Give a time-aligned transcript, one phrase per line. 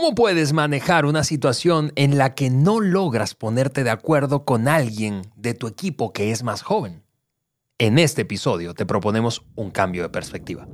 [0.00, 5.22] ¿Cómo puedes manejar una situación en la que no logras ponerte de acuerdo con alguien
[5.34, 7.02] de tu equipo que es más joven?
[7.78, 10.68] En este episodio te proponemos un cambio de perspectiva.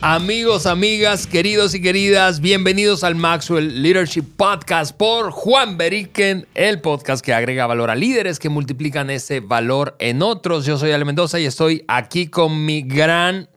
[0.00, 7.24] Amigos, amigas, queridos y queridas, bienvenidos al Maxwell Leadership Podcast por Juan Beriken, el podcast
[7.24, 10.64] que agrega valor a líderes que multiplican ese valor en otros.
[10.66, 13.50] Yo soy Ale Mendoza y estoy aquí con mi gran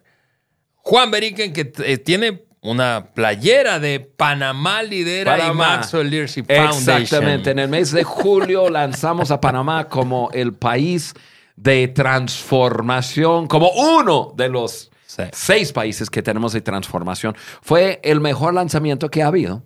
[0.78, 7.02] Juan Beriken que eh, tiene una playera de Panamá Lidera y Maxwell Leadership Foundation.
[7.04, 11.14] Exactamente, en el mes de julio lanzamos a Panamá como el país
[11.56, 14.92] de transformación, como uno de los
[15.32, 17.36] seis países que tenemos de transformación.
[17.62, 19.64] Fue el mejor lanzamiento que ha habido.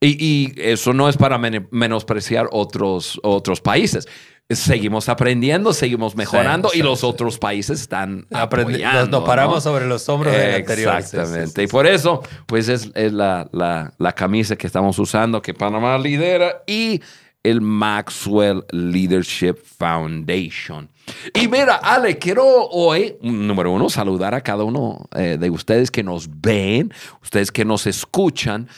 [0.00, 4.06] Y, eso no es para menospreciar otros, otros países.
[4.50, 9.06] Seguimos aprendiendo, seguimos mejorando y los otros países están aprendiendo.
[9.06, 10.96] Nos, paramos sobre los hombros del anterior.
[10.98, 11.62] Exactamente.
[11.62, 17.00] y por eso, pues es, la, la, camisa que estamos usando, que Panamá lidera y
[17.44, 20.88] el Maxwell Leadership Foundation.
[21.34, 26.02] Y mira, Ale, quiero hoy, número uno, saludar a cada uno eh, de ustedes que
[26.02, 28.68] nos ven, ustedes que nos escuchan.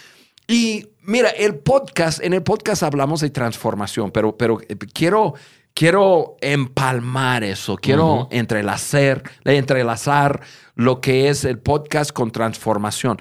[0.48, 5.34] Y mira, el podcast, en el podcast hablamos de transformación, pero, pero eh, quiero,
[5.72, 10.40] quiero empalmar eso, quiero entrelazar, entrelazar
[10.74, 13.18] lo que es el podcast con transformación.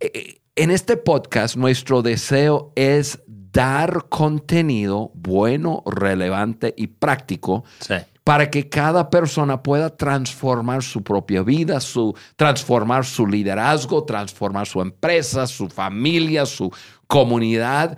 [0.00, 3.20] Eh, en este podcast, nuestro deseo es
[3.52, 7.94] dar contenido bueno, relevante y práctico sí
[8.28, 14.82] para que cada persona pueda transformar su propia vida, su, transformar su liderazgo, transformar su
[14.82, 16.70] empresa, su familia, su
[17.06, 17.96] comunidad.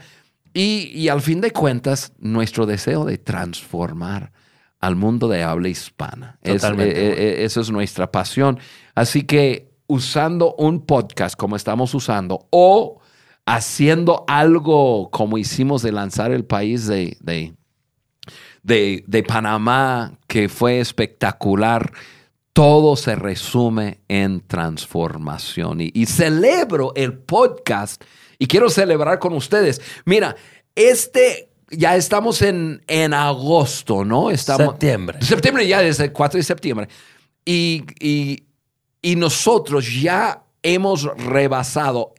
[0.54, 4.30] Y, al fin de cuentas, nuestro deseo de transformar
[4.78, 6.38] al mundo de habla hispana.
[6.42, 8.60] Es, eh, eh, esa es nuestra pasión.
[8.94, 12.99] Así que usando un podcast como estamos usando o
[13.50, 17.16] haciendo algo como hicimos de lanzar el país de,
[18.62, 21.92] de, Panamá que fue espectacular,
[22.52, 25.78] todo se resume en transformación.
[25.80, 28.00] Y, celebro el podcast
[28.38, 29.80] y quiero celebrar con ustedes.
[30.04, 30.36] Mira,
[30.76, 34.30] este ya estamos en, en agosto, ¿no?
[34.30, 35.22] Estamos, septiembre.
[35.22, 36.88] Septiembre ya, desde el 4 de septiembre.
[37.44, 37.84] Y,
[39.02, 42.14] y, nosotros ya hemos rebasado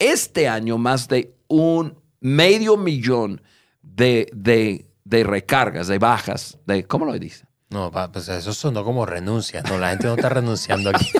[0.00, 3.40] este año más de un medio millón
[3.82, 7.44] de, de de recargas, de bajas, de ¿cómo lo dice?
[7.68, 9.62] No, pues eso sonó como renuncia.
[9.62, 11.10] No, la gente no está renunciando aquí.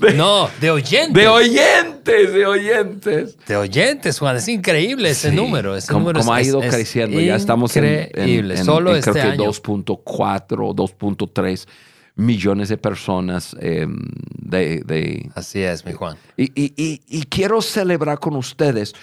[0.16, 1.14] no, de oyentes.
[1.14, 3.36] De oyentes, de oyentes.
[3.46, 4.36] De oyentes, Juan.
[4.36, 5.76] Es increíble ese número.
[5.76, 7.20] Ese como, número ha ido creciendo.
[7.20, 9.94] Ya estamos en, en, Solo este creo que 2.4,
[10.46, 11.66] 2.3
[12.18, 13.96] millones de personas em,
[14.34, 16.18] de, Así es, mi Juan.
[16.36, 18.94] Y, quiero celebrar con ustedes,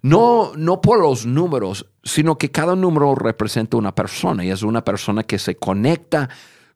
[0.00, 4.82] no, no por los números, sino que cada número representa una persona y es una
[4.82, 6.30] persona que se conecta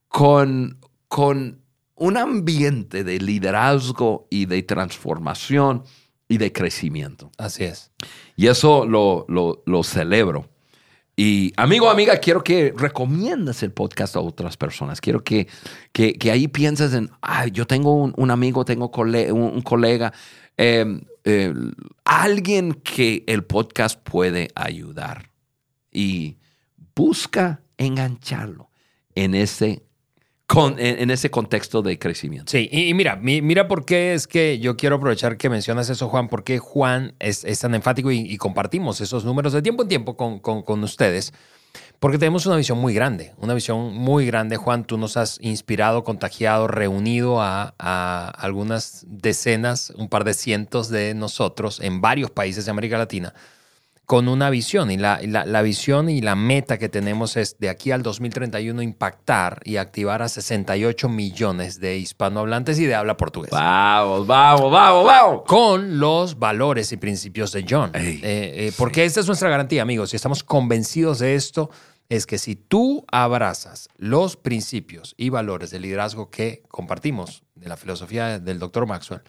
[0.08, 1.62] con, con
[1.94, 5.82] un ambiente de liderazgo y de transformación
[6.28, 7.30] y de crecimiento.
[7.38, 7.90] Así es.
[8.36, 10.50] Y eso lo, lo, lo celebro.
[11.18, 15.00] Y amigo, amiga, quiero que recomiendas el podcast a otras personas.
[15.00, 15.48] Quiero que,
[15.90, 20.12] que, ahí pienses en, ay, yo tengo un, amigo, tengo un, colega,
[20.58, 21.54] em, eh,
[22.04, 25.30] alguien que el podcast puede ayudar.
[25.90, 26.36] Y
[26.94, 28.70] busca engancharlo
[29.14, 29.85] en ese
[30.78, 32.50] en, ese contexto de crecimiento.
[32.50, 36.28] Sí, y, mira, mira por qué es que yo quiero aprovechar que mencionas eso, Juan,
[36.28, 40.84] porque Juan es, tan enfático y, compartimos esos números de tiempo en tiempo con, con,
[40.84, 41.32] ustedes,
[41.98, 46.04] porque tenemos una visión muy grande, una visión muy grande, Juan, tú nos has inspirado,
[46.04, 52.70] contagiado, reunido a algunas decenas, un par de cientos de nosotros en varios países de
[52.70, 53.34] América Latina
[54.06, 54.90] con una visión.
[54.90, 59.60] Y la, la, visión y la meta que tenemos es de aquí al 2031 impactar
[59.64, 63.56] y activar a 68 millones de hispanohablantes y de habla portuguesa.
[63.56, 65.42] Vamos, vamos, vamos, vamos.
[65.46, 67.90] Con los valores y principios de John.
[67.94, 70.10] Eh, eh, porque esta es nuestra garantía, amigos.
[70.10, 71.70] Si estamos convencidos de esto,
[72.08, 77.76] es que si tú abrazas los principios y valores de liderazgo que compartimos de la
[77.76, 79.22] filosofía del doctor Maxwell,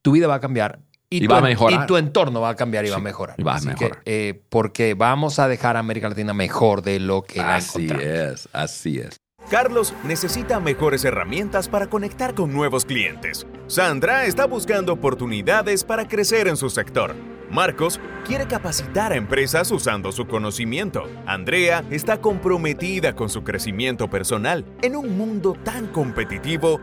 [0.00, 0.80] tu vida va a cambiar
[1.10, 1.84] y, va a mejorar.
[1.84, 3.36] Y tu entorno va a cambiar y va a mejorar.
[3.38, 4.02] Y va a mejorar.
[4.04, 8.48] Eh, porque vamos a dejar a América Latina mejor de lo que la Así es,
[8.52, 9.16] así es.
[9.50, 13.46] Carlos necesita mejores herramientas para conectar con nuevos clientes.
[13.68, 17.14] Sandra está buscando oportunidades para crecer en su sector.
[17.48, 21.04] Marcos quiere capacitar a empresas usando su conocimiento.
[21.26, 26.80] Andrea está comprometida con su crecimiento personal en un mundo tan competitivo.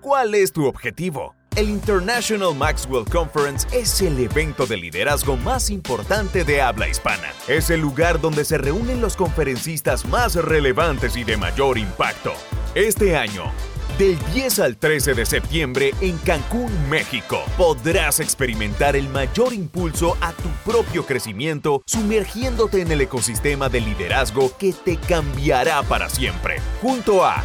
[0.00, 1.37] ¿Cuál es tu objetivo?
[1.58, 7.32] El International Maxwell Conference es el evento de liderazgo más importante de habla hispana.
[7.48, 12.32] Es el lugar donde se reúnen los conferencistas más relevantes y de mayor impacto.
[12.76, 13.50] Este año,
[13.98, 20.32] del 10 al 13 de septiembre en Cancún, México, podrás experimentar el mayor impulso a
[20.34, 26.60] tu propio crecimiento sumergiéndote en el ecosistema de liderazgo que te cambiará para siempre.
[26.80, 27.42] Junto a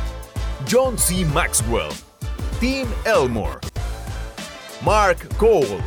[0.71, 1.25] John C.
[1.25, 1.89] Maxwell,
[2.59, 3.57] Tim Elmore,
[4.83, 5.79] Mark Cole,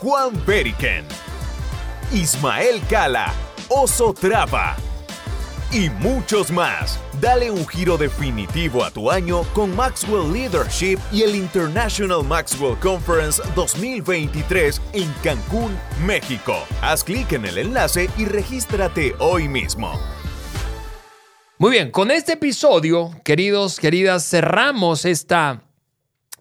[0.00, 1.04] Juan Beriken,
[2.12, 3.30] Ismael Cala,
[3.68, 4.74] Oso Trapa
[5.70, 6.98] y muchos más.
[7.20, 13.42] Dale un giro definitivo a tu año con Maxwell Leadership y el International Maxwell Conference
[13.54, 15.76] 2023 en Cancún,
[16.06, 16.56] México.
[16.80, 19.92] Haz clic en el enlace y regístrate hoy mismo.
[21.58, 25.63] Muy bien, con este episodio, queridos, queridas, cerramos esta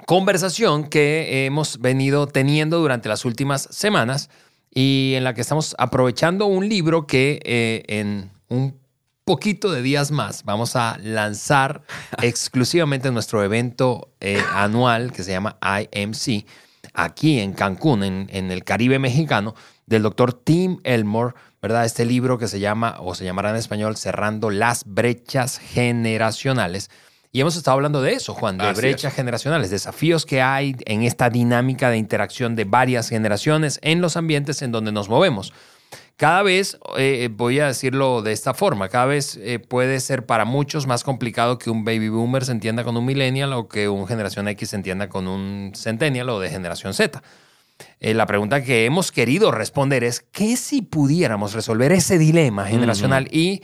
[0.06, 4.30] conversación que hemos venido teniendo durante las últimas semanas
[4.74, 8.80] y en la que estamos aprovechando un libro que eh, en un
[9.24, 11.84] poquito de días más vamos a lanzar
[12.22, 16.46] exclusivamente nuestro evento eh, anual que se llama IMC
[16.94, 19.56] aquí en Cancún, en, en, el Caribe mexicano,
[19.86, 21.86] del doctor Tim Elmore, ¿verdad?
[21.86, 26.90] Este libro que se llama, o se llamará en español, Cerrando las brechas generacionales.
[27.36, 29.16] Y hemos estado hablando de eso, Juan, de Así brechas es.
[29.16, 34.62] generacionales, desafíos que hay en esta dinámica de interacción de varias generaciones en los ambientes
[34.62, 35.52] en donde nos movemos.
[36.16, 40.46] Cada vez, eh, voy a decirlo de esta forma, cada vez eh, puede ser para
[40.46, 44.06] muchos más complicado que un baby boomer se entienda con un millennial o que un
[44.06, 47.24] generación X se entienda con un centennial o de generación Z.
[48.00, 53.28] Eh, la pregunta que hemos querido responder es, ¿qué si pudiéramos resolver ese dilema generacional
[53.32, 53.64] y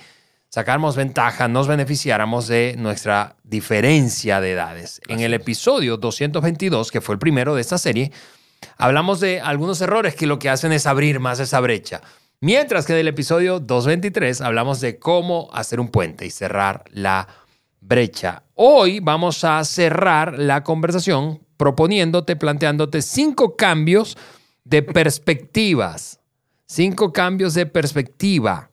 [0.49, 4.99] sacarnos ventaja, nos beneficiáramos de nuestra diferencia de edades?
[5.07, 8.11] en el episodio 222, que fue el primero de esta serie,
[8.77, 12.01] hablamos de algunos errores que lo que hacen es abrir más esa brecha.
[12.41, 17.27] Mientras que en el episodio 223 hablamos de cómo hacer un puente y cerrar la
[17.81, 18.43] brecha.
[18.55, 24.17] Hoy vamos a cerrar la conversación proponiéndote, planteándote cinco cambios
[24.63, 26.21] de perspectivas.
[26.65, 28.68] Cinco cambios de perspectiva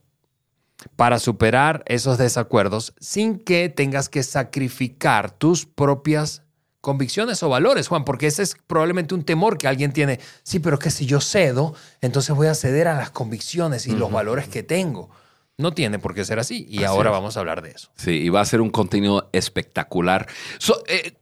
[0.96, 6.42] para superar esos desacuerdos sin que tengas que sacrificar tus propias
[6.80, 10.20] convicciones o valores, Juan, porque ese es probablemente un temor que alguien tiene.
[10.44, 14.12] Sí, pero que si yo cedo, entonces voy a ceder a las convicciones y los
[14.12, 15.10] valores que tengo.
[15.58, 16.64] No tiene por qué ser así.
[16.68, 17.14] Y Así ahora es.
[17.14, 17.90] vamos a hablar de eso.
[17.96, 20.28] Sí, y va a ser un contenido espectacular.
[20.58, 21.14] So, eh,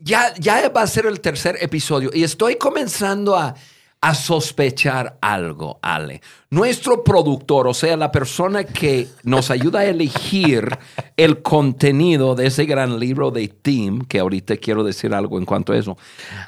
[0.00, 3.54] ya, ya va a ser el tercer episodio y estoy comenzando a,
[4.00, 6.22] a sospechar algo, Ale.
[6.48, 10.78] Nuestro productor, o sea, la persona que nos ayuda a elegir
[11.16, 15.72] el contenido de ese gran libro de Tim, que ahorita quiero decir algo en cuanto
[15.72, 15.98] a eso,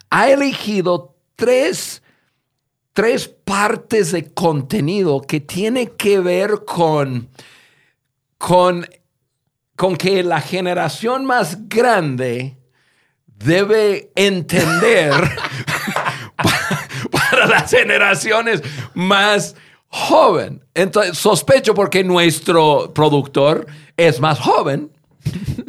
[0.09, 2.03] ha elegido tres,
[2.93, 7.29] tres partes de contenido que tiene que ver con,
[8.39, 8.87] con
[9.83, 12.57] con que la generación más grande
[13.27, 15.13] debe entender
[17.49, 18.63] para las generaciones
[18.95, 19.55] más
[19.89, 20.63] joven.
[20.75, 23.67] Entonces, sospecho porque nuestro productor
[23.97, 24.91] es más joven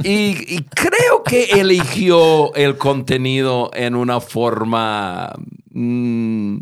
[0.04, 5.34] y, y creo que eligió el contenido en una forma
[5.72, 6.58] mm,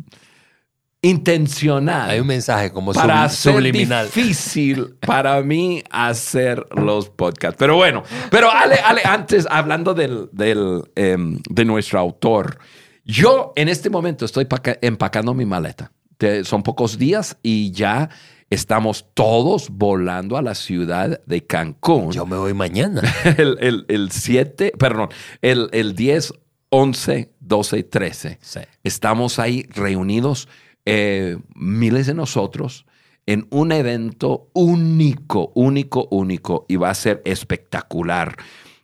[1.03, 4.05] intencional Hay un mensaje como para sub- subliminal.
[4.05, 7.55] difícil para mí hacer los podcasts.
[7.57, 12.59] Pero bueno, pero Ale, Ale antes hablando del, del, em, de nuestro autor,
[13.05, 15.91] yo en este momento estoy paca- empacando mi maleta.
[16.17, 18.09] Te- son pocos días y ya
[18.49, 23.01] estamos todos volando a la ciudad de Cancún Yo me voy mañana.
[23.37, 25.09] el, el, el 7, perdón,
[25.41, 26.33] el, el 10,
[26.69, 28.37] 11, 12 y 13.
[28.41, 28.59] Sí.
[28.83, 30.47] Estamos ahí reunidos,
[30.85, 32.85] eh, miles de nosotros,
[33.25, 38.35] en un evento único, único, único, y va a ser espectacular.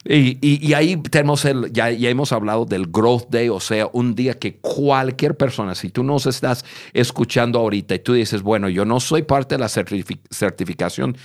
[0.10, 4.36] Y, ahí tenemos el, ya, ya hemos hablado del Growth Day, o sea, un día
[4.36, 9.02] que cualquier persona, si tú nos estás escuchando ahorita y tú dices, bueno, yo no
[9.02, 11.18] soy parte de la certifi- certificación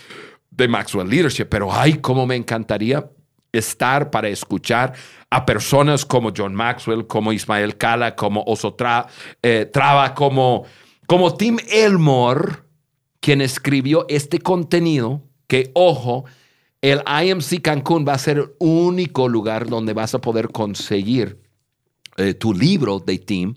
[0.51, 3.09] de Maxwell Leadership, pero ay, cómo me encantaría
[3.53, 4.95] estar para escuchar
[5.31, 9.07] a personas como John Maxwell, como Ismael Cala, como Oso Tra-
[9.43, 10.65] eh, Traba, como,
[11.07, 12.55] como Tim Elmore,
[13.21, 16.25] quien escribió este contenido, que ojo,
[16.83, 21.41] el IMC Cancún va a ser el único lugar donde vas a poder conseguir
[22.17, 23.55] eh, tu libro de Tim.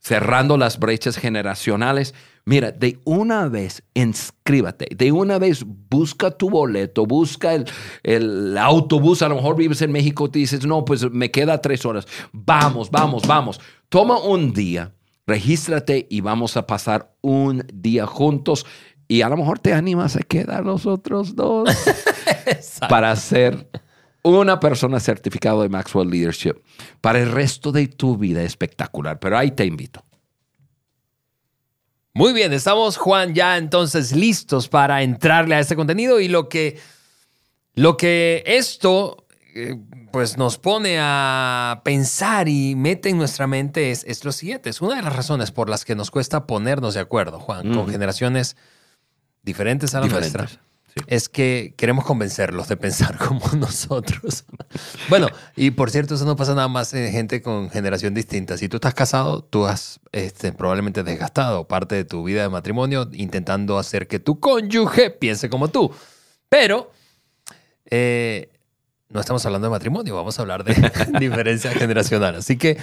[0.00, 2.12] cerrando las brechas generacionales.
[2.44, 7.66] Mira, de una vez inscríbete, de una vez busca tu boleto, busca el,
[8.02, 11.86] el autobús, a lo mejor vives en México, te dices, no, pues me queda tres
[11.86, 12.08] horas.
[12.32, 13.60] Vamos, vamos, vamos.
[13.88, 14.92] Toma un día,
[15.24, 18.66] regístrate y vamos a pasar un día juntos
[19.12, 21.68] y a lo mejor te animas a quedar los otros dos
[22.88, 23.68] para ser
[24.22, 26.54] una persona certificada de Maxwell Leadership
[27.02, 29.18] para el resto de tu vida espectacular.
[29.20, 30.02] Pero ahí te invito.
[32.14, 36.80] Muy bien, estamos Juan ya entonces listos para entrarle a este contenido y lo que,
[37.74, 39.76] lo que esto eh,
[40.10, 44.70] pues nos pone a pensar y mete en nuestra mente es, es, lo siguiente.
[44.70, 47.90] Es una de las razones por las que nos cuesta ponernos de acuerdo, Juan, con
[47.90, 48.56] generaciones
[49.42, 50.48] diferentes a la nuestra.
[51.06, 54.44] Es que queremos convencerlos de pensar como nosotros.
[55.08, 58.58] bueno, y por cierto, eso no pasa nada más en gente con generación distinta.
[58.58, 63.08] Si tú estás casado, tú has este, probablemente desgastado parte de tu vida de matrimonio
[63.12, 65.90] intentando hacer que tu cónyuge piense como tú.
[66.48, 66.92] Pero
[67.86, 68.50] eh,
[69.08, 70.74] no estamos hablando de matrimonio, vamos a hablar de
[71.20, 72.36] diferencia generacional.
[72.36, 72.76] Así que,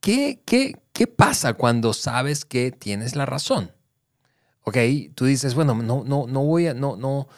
[0.00, 3.70] ¿qué, qué, qué pasa cuando sabes que tienes la razón?
[4.64, 4.76] Ok,
[5.14, 7.28] tú dices, bueno, no, no, no voy a, no, no,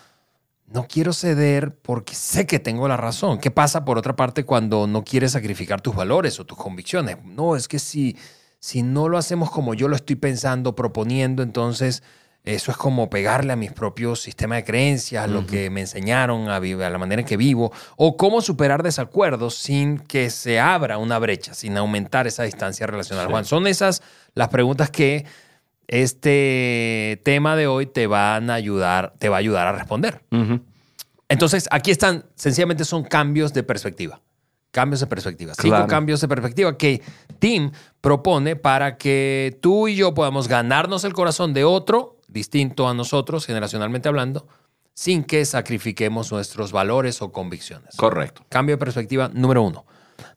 [0.66, 3.38] no quiero ceder porque sé que tengo la razón.
[3.38, 7.18] ¿Qué pasa por otra parte cuando no quieres sacrificar tus valores o tus convicciones?
[7.24, 8.16] No, es que si,
[8.58, 12.02] si no lo hacemos como yo lo estoy pensando, proponiendo, entonces
[12.44, 16.58] eso es como pegarle a mis propios sistemas de creencias, lo que me enseñaron, a,
[16.58, 20.98] vivir, a la manera en que vivo, o cómo superar desacuerdos sin que se abra
[20.98, 23.28] una brecha, sin aumentar esa distancia relacional.
[23.28, 24.02] Juan, son esas
[24.34, 25.24] las preguntas que
[25.88, 30.22] este tema de hoy te van a ayudar, te va a ayudar a responder.
[31.28, 34.20] Entonces, aquí están, sencillamente son cambios de perspectiva.
[34.70, 35.52] Cambios de perspectiva.
[35.54, 37.00] Cinco cambios de perspectiva que
[37.38, 42.94] Tim propone para que tú y yo podamos ganarnos el corazón de otro, distinto a
[42.94, 44.48] nosotros, generacionalmente hablando,
[44.92, 47.96] sin que sacrifiquemos nuestros valores o convicciones.
[47.96, 48.44] Correcto.
[48.48, 49.86] Cambio de perspectiva número uno.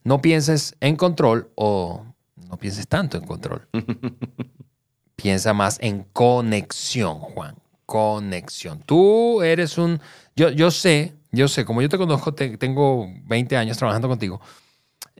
[0.03, 3.67] No pienses en control o no pienses tanto en control.
[5.17, 7.55] piensa más en conexión, Juan.
[7.85, 8.81] Conexión.
[8.85, 9.99] Tú eres un...
[10.35, 14.39] Yo, yo sé, yo sé, como yo te conozco, tengo 20 años trabajando contigo,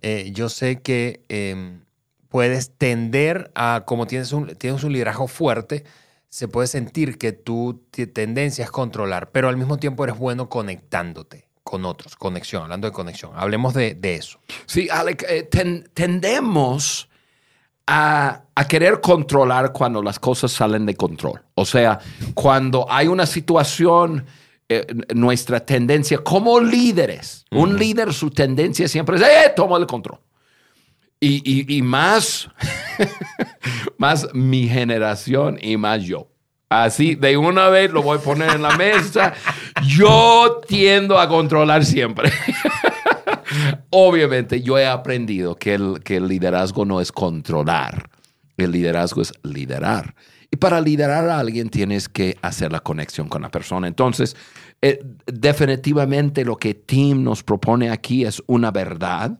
[0.01, 1.81] eh, yo sé que em,
[2.29, 5.83] puedes tender a, como tienes un, tienes un liderazgo fuerte,
[6.29, 11.47] se puede sentir que tu tendencia es controlar, pero al mismo tiempo eres bueno conectándote
[11.63, 13.31] con otros, conexión, hablando de conexión.
[13.35, 14.39] Hablemos de, de eso.
[14.67, 15.43] Sí, Alec, eh,
[15.93, 17.09] tendemos
[17.87, 21.41] a, querer controlar cuando las cosas salen de control.
[21.55, 21.99] O sea,
[22.33, 24.25] cuando hay una situación,
[24.67, 30.19] eh, nuestra tendencia como líderes, un líder, su tendencia siempre es, eh, toma el control.
[31.19, 32.49] Y, y más,
[33.97, 36.27] más mi generación y más yo.
[36.69, 39.33] Así, de una vez lo voy a poner en la mesa.
[39.83, 42.31] Yo tiendo a controlar siempre.
[43.89, 48.09] Obviamente, yo he aprendido que el, que el liderazgo no es controlar.
[48.57, 50.15] El liderazgo es liderar.
[50.49, 53.87] Y para liderar a alguien tienes que hacer la conexión con la persona.
[53.87, 54.35] Entonces,
[54.81, 59.39] eh, definitivamente lo que Tim nos propone aquí es una verdad.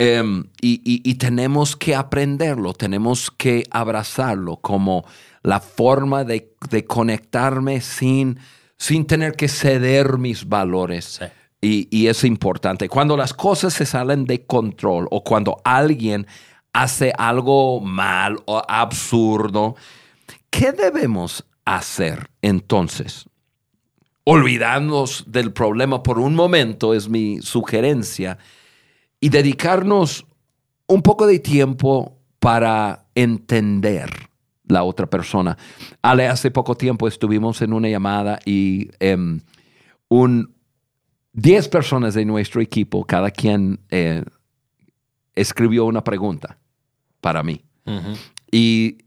[0.00, 5.04] Em, y, tenemos que aprenderlo, tenemos que abrazarlo como
[5.42, 6.54] la forma de,
[6.86, 8.38] conectarme sin,
[8.76, 11.20] sin tener que ceder mis valores.
[11.60, 12.88] Y, es importante.
[12.88, 16.26] Cuando las cosas se salen de control o cuando alguien
[16.72, 19.74] hace algo mal o absurdo,
[20.50, 23.28] ¿qué debemos hacer entonces?
[24.22, 28.38] Olvidarnos del problema por un momento es mi sugerencia
[29.20, 30.26] y dedicarnos
[30.86, 34.10] un poco de tiempo para entender
[34.68, 35.56] la otra persona.
[36.02, 39.40] Ale, hace poco tiempo estuvimos en una llamada y em,
[40.08, 40.54] un,
[41.38, 44.24] 10 personas de nuestro equipo, cada quien eh,
[45.36, 46.58] escribió una pregunta
[47.20, 47.64] para mí.
[48.50, 48.98] y,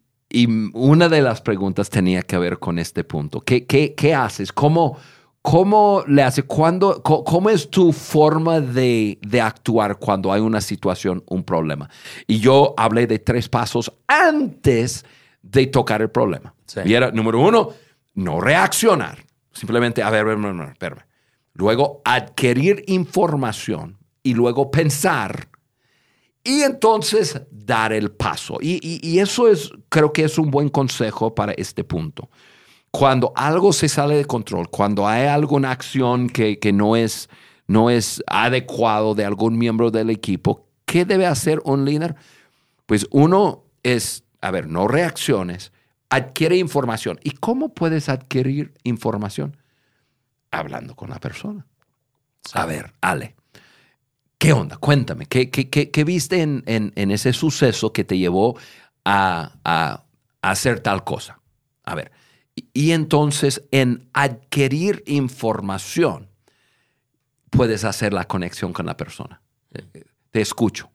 [0.73, 3.41] una de las preguntas tenía que ver con este punto.
[3.41, 4.53] ¿Qué, qué, haces?
[4.53, 4.97] ¿Cómo,
[5.41, 6.45] ¿Cómo le haces?
[6.45, 11.89] ¿Cuándo, ¿Cómo es tu forma de, actuar cuando hay una situación, un problema?
[12.27, 15.03] Y yo hablé de tres pasos antes
[15.41, 16.53] de tocar el problema.
[16.85, 17.71] Y era, número uno,
[18.13, 19.17] no reaccionar.
[19.51, 21.10] Simplemente, a ver, a ver, a ver, espérame
[21.53, 25.49] luego adquirir información y luego pensar
[26.43, 28.57] y entonces dar el paso.
[28.61, 32.29] Y, eso es, creo que es un buen consejo para este punto.
[32.89, 37.29] Cuando algo se sale de control, cuando hay alguna acción que, no, es,
[37.67, 42.15] no es adecuado de algún miembro del equipo, ¿qué debe hacer un líder?
[42.85, 45.71] Pues uno es, a ver, no reacciones,
[46.09, 47.19] adquiere información.
[47.23, 49.55] ¿Y cómo puedes adquirir información?
[50.51, 51.65] Hablando con la persona.
[52.53, 53.35] A ver, Ale,
[54.37, 54.77] ¿qué onda?
[54.77, 58.57] Cuéntame, ¿qué, qué, qué, viste en, en, ese suceso que te llevó
[59.05, 60.03] a, a,
[60.41, 61.39] hacer tal cosa?
[61.83, 62.11] A ver,
[62.73, 66.29] y entonces en adquirir información
[67.49, 69.41] puedes hacer la conexión con la persona.
[70.31, 70.89] Te escucho.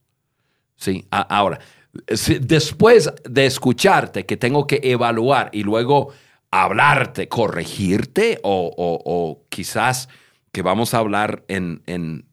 [0.76, 1.60] Sí, ahora,
[2.40, 6.12] después de escucharte, que tengo que evaluar y luego
[6.50, 10.08] hablarte, corregirte o, quizás
[10.52, 12.26] que vamos a hablar en, en,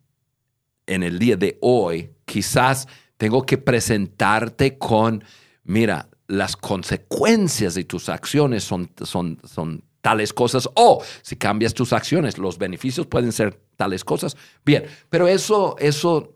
[0.87, 5.23] en, el día de hoy, quizás tengo que presentarte con,
[5.63, 11.93] mira, las consecuencias de tus acciones son, son, son tales cosas o si cambias tus
[11.93, 14.35] acciones, los beneficios pueden ser tales cosas.
[14.65, 16.33] Bien, pero eso, eso,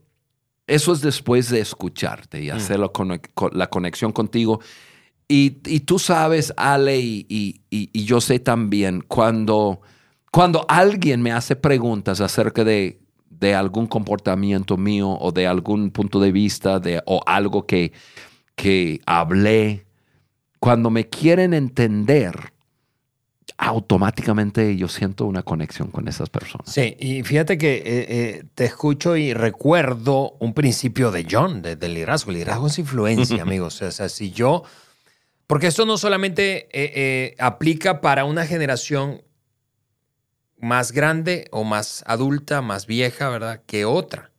[0.65, 2.55] eso es después de escucharte y mm.
[2.55, 4.61] hacer la conexión contigo.
[5.29, 5.49] Y,
[5.81, 7.59] tú sabes, Ale, y,
[7.93, 9.81] yo sé también, cuando,
[10.31, 16.19] cuando alguien me hace preguntas acerca de, de algún comportamiento mío o de algún punto
[16.21, 17.91] de vista de, o algo que,
[18.55, 19.85] que hablé,
[20.59, 22.53] cuando me quieren entender,
[23.57, 26.71] automáticamente yo siento una conexión con esas personas.
[26.71, 31.93] Sí, y fíjate que eh, eh, te escucho y recuerdo un principio de John, del
[31.93, 32.31] liderazgo.
[32.31, 33.81] El liderazgo es influencia, amigos.
[33.81, 34.63] O sea, si yo...
[35.47, 39.23] Porque esto no solamente eh, aplica para una generación
[40.59, 43.63] más grande o más adulta, más vieja, ¿verdad?
[43.65, 44.31] Que otra,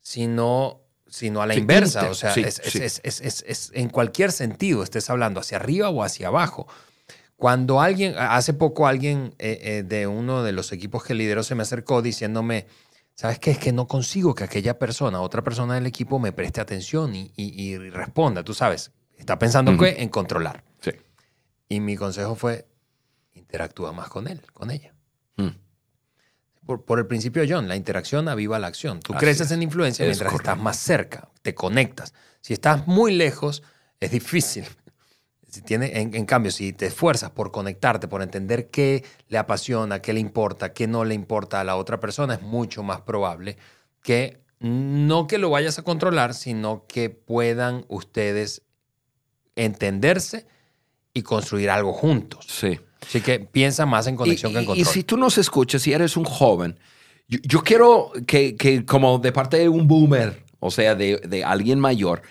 [0.00, 2.10] sino sino a la inversa.
[2.10, 6.66] O sea, es, en cualquier sentido, estés hablando hacia arriba o hacia abajo.
[7.36, 11.54] Cuando alguien, hace poco alguien eh, eh, de uno de los equipos que lidero se
[11.54, 12.66] me acercó diciéndome,
[13.14, 13.50] ¿sabes qué?
[13.50, 17.76] Es que no consigo que aquella persona, otra persona del equipo me preste atención y,
[17.90, 20.64] responda, tú sabes, está pensando en controlar.
[20.80, 20.90] Sí.
[21.68, 22.66] Y mi consejo fue,
[23.32, 24.94] interactúa más con él, con ella.
[25.36, 25.50] Mm
[26.64, 29.00] por, el principio John, la interacción aviva la acción.
[29.00, 32.14] Tú creces en influencia mientras estás más cerca, te conectas.
[32.40, 33.62] Si estás muy lejos,
[34.00, 34.64] es difícil.
[35.52, 40.14] Si tiene, en, cambio, si te esfuerzas por conectarte, por entender qué le apasiona, qué
[40.14, 43.58] le importa, qué no le importa a la otra persona, es mucho más probable
[44.02, 48.62] que no que lo vayas a controlar, sino que puedan ustedes
[49.56, 50.46] entenderse
[51.14, 52.46] y construir algo juntos.
[52.48, 52.78] Sí.
[53.00, 54.86] Así que piensa más en conexión que en control.
[54.86, 56.78] Y si tú nos escuchas, si eres un joven,
[57.28, 62.22] yo, quiero que, como de parte de un boomer, o sea, de, alguien mayor,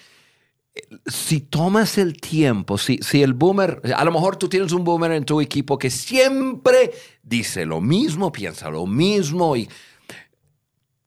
[1.06, 5.12] si tomas el tiempo, si, si el boomer, a lo mejor tú tienes un boomer
[5.12, 6.92] en tu equipo que siempre
[7.24, 9.68] dice lo mismo, piensa lo mismo y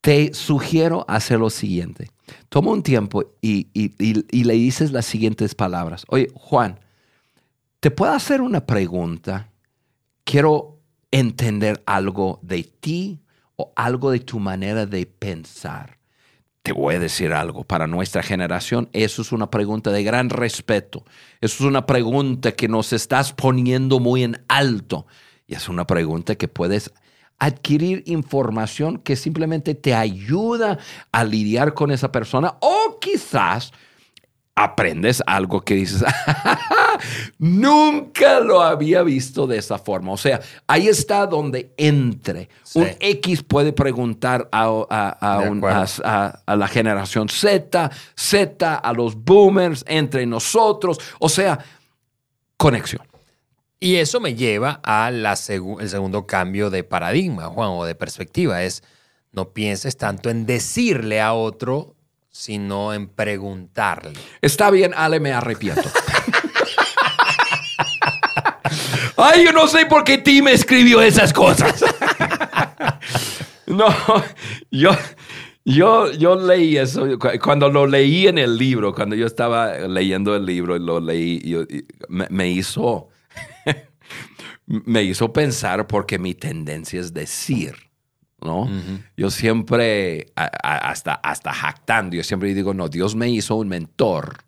[0.00, 2.10] te sugiero hacer lo siguiente.
[2.48, 3.68] Toma un tiempo y,
[4.44, 6.04] le dices las siguientes palabras.
[6.08, 6.80] Oye, Juan,
[7.80, 9.50] ¿te puedo hacer una pregunta?
[10.24, 13.20] quiero entender algo de ti
[13.56, 15.98] o algo de tu manera de pensar.
[16.62, 21.04] Te voy a decir algo, para nuestra generación eso es una pregunta de gran respeto.
[21.40, 25.06] Eso es una pregunta que nos estás poniendo muy en alto.
[25.46, 26.90] Y es una pregunta que puedes
[27.44, 30.78] adquirir información que simplemente te ayuda
[31.12, 33.72] a lidiar con esa persona o quizás
[34.56, 36.04] aprendes algo que dices,
[37.38, 40.12] nunca lo había visto de esa forma.
[40.12, 42.48] O sea, ahí está donde entre.
[42.74, 44.68] Un X puede preguntar a,
[46.46, 50.98] a, la generación Z, Z, a los boomers, entre nosotros.
[51.18, 51.58] O sea,
[52.56, 53.02] conexión.
[53.80, 58.62] Y eso me lleva al el segundo cambio de paradigma, Juan, o de perspectiva.
[58.62, 58.82] Es,
[59.32, 61.94] no pienses tanto en decirle a otro
[62.34, 64.18] sino en preguntarle.
[64.42, 65.88] Está bien, Ale, me arrepiento.
[69.16, 71.84] Ay, yo no sé por qué Tim escribió esas cosas.
[73.68, 73.86] no,
[74.72, 74.90] yo,
[75.64, 77.06] yo, yo leí eso.
[77.40, 81.40] Cuando lo leí en el libro, cuando yo estaba leyendo el libro y lo leí,
[82.08, 83.10] me, hizo,
[84.66, 87.74] me hizo pensar porque mi tendencia es decir.
[88.40, 88.68] ¿no?
[89.16, 94.44] Yo siempre, hasta, hasta jactando, yo siempre digo, no, Dios me hizo un mentor,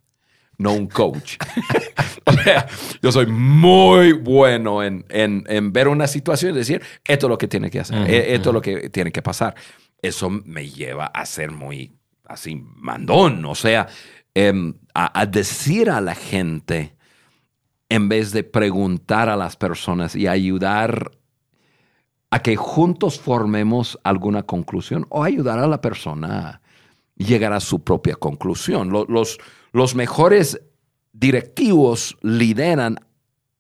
[0.59, 1.37] no un coach.
[2.27, 2.67] o sea,
[3.03, 7.71] yo soy muy bueno en, ver una situación y decir, esto es lo que tiene
[7.71, 9.55] que hacer, e, esto es lo que tiene que pasar.
[10.03, 11.93] Eso me lleva a ser muy
[12.27, 13.87] así mandón, o sea,
[14.35, 16.96] em, a, a decir a la gente
[17.89, 21.13] en vez de preguntar a las personas y ayudar
[22.31, 26.61] a que juntos formemos alguna conclusión o ayudar a la persona a
[27.17, 28.91] llegar a su propia conclusión.
[28.91, 29.39] Los,
[29.73, 30.61] los mejores
[31.13, 32.99] directivos lideran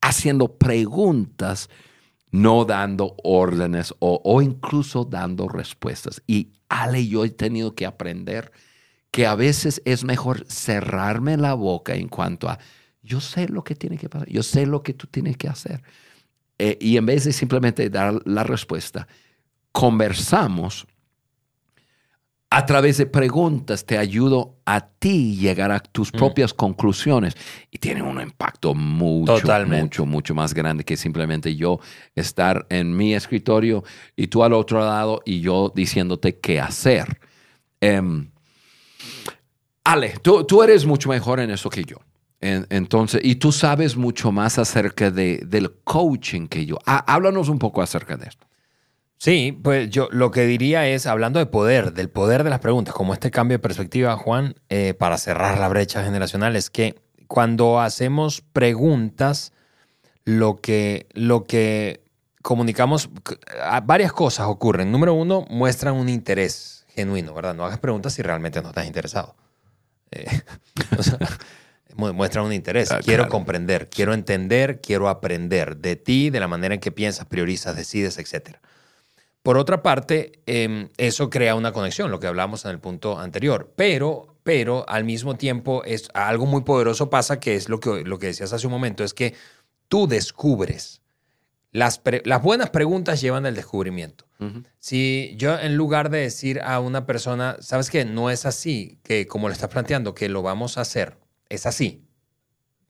[0.00, 1.70] haciendo preguntas,
[2.30, 6.22] no dando órdenes o, o incluso dando respuestas.
[6.26, 8.52] Y Ale yo he tenido que aprender
[9.10, 12.58] que a veces es mejor cerrarme la boca en cuanto a,
[13.06, 15.82] yo sé lo que tiene que pasar, yo sé lo que tú tienes que hacer.
[16.58, 19.06] Eh, y en vez de simplemente dar la respuesta,
[19.72, 20.86] conversamos
[22.48, 26.16] a través de preguntas, te ayudo a ti llegar a tus Mm.
[26.16, 27.34] propias conclusiones
[27.70, 29.82] y tiene un impacto mucho, Totalmente.
[29.82, 31.80] mucho, mucho más grande que simplemente yo
[32.14, 33.82] estar en mi escritorio
[34.16, 37.20] y tú al otro lado y yo diciéndote qué hacer.
[37.80, 38.30] Em,
[39.84, 41.98] Ale, tú, tú eres mucho mejor en eso que yo.
[42.46, 46.78] En- entonces, y tú sabes mucho más acerca de, del coaching que yo.
[46.86, 48.46] Há- háblanos un poco acerca de esto.
[49.18, 52.94] Sí, pues yo lo que diría es, hablando de poder, del poder de las preguntas,
[52.94, 57.80] como este cambio de perspectiva, Juan, eh, para cerrar la brecha generacional, es que cuando
[57.80, 59.52] hacemos preguntas,
[60.24, 62.02] lo que, lo que
[62.42, 63.08] comunicamos,
[63.84, 64.92] varias cosas ocurren.
[64.92, 67.54] Número uno, muestran un interés genuino, ¿verdad?
[67.54, 69.34] No hagas preguntas si realmente no estás interesado.
[70.10, 70.26] Eh,
[70.98, 71.18] o sea,
[71.96, 72.90] muestran un interés.
[72.92, 73.30] Ah, quiero claro.
[73.30, 78.18] comprender, quiero entender, quiero aprender de ti, de la manera en que piensas, priorizas, decides,
[78.18, 78.60] etcétera.
[79.42, 83.72] Por otra parte, eh, eso crea una conexión, lo que hablamos en el punto anterior,
[83.76, 88.18] pero, pero al mismo tiempo es algo muy poderoso pasa que es lo que, lo
[88.18, 89.34] que decías hace un momento, es que
[89.88, 91.00] tú descubres.
[91.70, 94.24] Las, las buenas preguntas llevan al descubrimiento.
[94.80, 99.26] Si yo en lugar de decir a una persona, sabes que no es así, que
[99.26, 102.04] como lo estás planteando, que lo vamos a hacer, es así.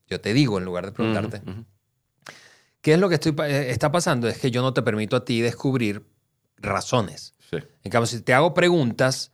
[0.08, 1.42] Yo te digo en lugar de preguntarte.
[2.80, 4.28] ¿qué es lo que estoy, eh, está pasando?
[4.28, 6.06] Es que yo no te permito a ti descubrir
[6.58, 7.34] razones.
[7.50, 7.56] Sí.
[7.82, 9.32] En cambio, si te hago preguntas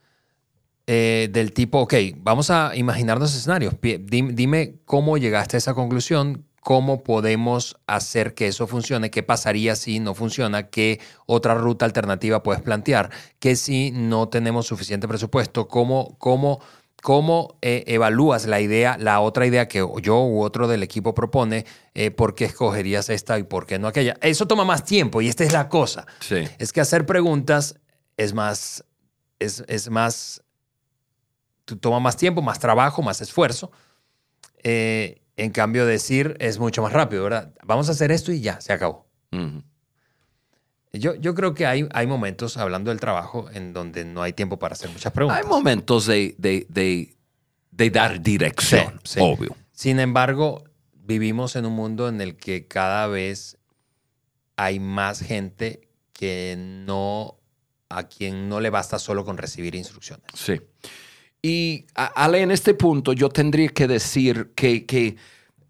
[0.87, 3.75] eh, del tipo, ok, vamos a imaginarnos escenarios.
[3.75, 9.21] Pi- dim- Dime cómo llegaste a esa conclusión, cómo podemos hacer que eso funcione, qué
[9.23, 15.07] pasaría si no funciona, qué otra ruta alternativa puedes plantear, qué si no tenemos suficiente
[15.07, 16.59] presupuesto, cómo, cómo,
[17.03, 21.65] cómo eh, evalúas la idea, la otra idea que yo u otro del equipo propone,
[21.93, 24.15] eh, por qué escogerías esta y por qué no aquella.
[24.21, 26.07] Eso toma más tiempo y esta es la cosa.
[26.21, 26.47] Sí.
[26.59, 27.77] Es que hacer preguntas
[28.15, 28.85] es más,
[29.37, 30.43] es, es más,
[31.81, 33.69] toma más tiempo, más trabajo, más esfuerzo.
[34.63, 37.53] Eh, en cambio, decir es mucho más rápido, ¿verdad?
[37.65, 39.07] Vamos a hacer esto y ya, se acabó.
[39.33, 39.61] Ujú.
[40.93, 44.59] Yo, yo creo que hay, hay momentos, hablando del trabajo, en donde no hay tiempo
[44.59, 45.41] para hacer muchas preguntas.
[45.43, 47.15] Hay momentos de, de, de,
[47.71, 49.19] de dar dirección, Sí, sí.
[49.19, 49.55] obvio.
[49.71, 53.57] Sin embargo, vivimos en un mundo en el que cada vez
[54.55, 55.81] hay más gente
[56.13, 57.37] que no,
[57.89, 60.25] a quien no le basta solo con recibir instrucciones.
[60.35, 60.61] Sí.
[61.41, 65.15] Y Ale, en este punto yo tendría que decir que, que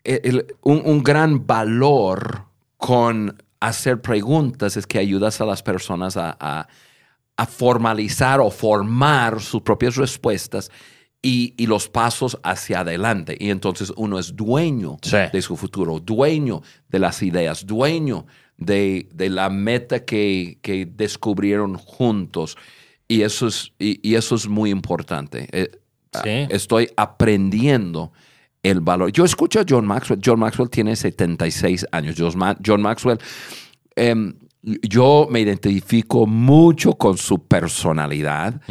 [0.04, 2.44] el- un, un gran valor
[2.76, 6.68] con hacer preguntas es que ayudas a las personas a, a-
[7.36, 10.70] a formalizar o formar sus propias respuestas
[11.22, 13.36] y, y los pasos hacia adelante.
[13.40, 15.18] Y entonces uno es dueño Sí.
[15.32, 21.76] de su futuro, dueño de las ideas, dueño de, de la meta que, que descubrieron
[21.76, 22.56] juntos.
[23.08, 25.48] Y eso es, y, y eso es muy importante.
[25.52, 25.70] Eh,
[26.24, 26.46] Sí.
[26.52, 28.12] Estoy aprendiendo
[28.64, 29.12] el valor.
[29.12, 30.20] Yo escucho a John Maxwell.
[30.24, 32.16] John Maxwell tiene 76 años.
[32.18, 33.20] John, Ma- John Maxwell,
[33.96, 34.34] em,
[34.82, 38.62] yo me identifico mucho con su personalidad.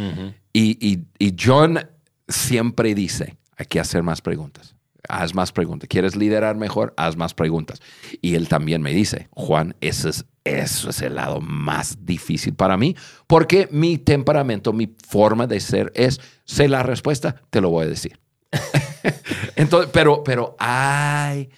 [0.51, 1.79] y, y- y John
[2.27, 4.75] siempre dice, hay que hacer más preguntas.
[5.09, 5.89] Haz más preguntas.
[5.89, 6.93] ¿Quieres liderar mejor?
[6.95, 7.81] Haz más preguntas.
[8.21, 12.77] Y él también me dice, Juan, ese es, eso es el lado más difícil para
[12.77, 12.95] mí,
[13.27, 17.89] porque mi temperamento, mi forma de ser es, sé la respuesta, te lo voy a
[17.89, 18.17] decir.
[19.55, 21.49] Entonces, pero, pero hay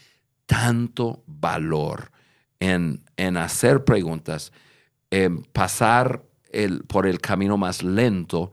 [0.45, 2.11] tanto valor
[2.59, 4.51] en, en hacer preguntas,
[5.09, 8.51] en pasar el, por el camino más lento,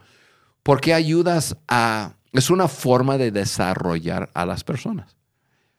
[0.63, 2.15] porque ayudas a...
[2.33, 5.17] Es una forma de desarrollar a las personas.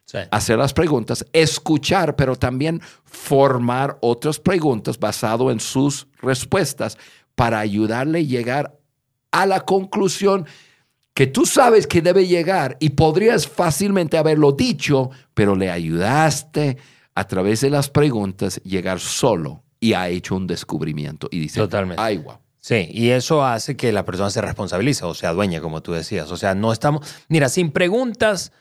[0.06, 0.20] Sí.
[0.30, 6.98] Hacer las preguntas, escuchar, pero también formar otras preguntas basado en sus respuestas
[7.34, 8.78] para ayudarle a llegar
[9.32, 10.46] a la conclusión
[11.14, 16.78] que tú sabes que debe llegar y podrías fácilmente haberlo dicho, pero le ayudaste
[17.16, 22.02] a través de las preguntas llegar solo y ha hecho un descubrimiento y dice, Totalmente.
[22.02, 22.38] ay, wow.
[22.60, 26.32] Sí, y eso hace que la persona se responsabilice o sea dueña, como tú decías.
[26.32, 27.06] O sea, no estamos.
[27.28, 28.54] Mira, sin preguntas,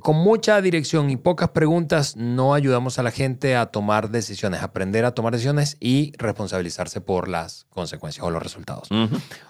[0.00, 5.04] con mucha dirección y pocas preguntas, no ayudamos a la gente a tomar decisiones, aprender
[5.04, 8.88] a tomar decisiones y responsabilizarse por las consecuencias o los resultados.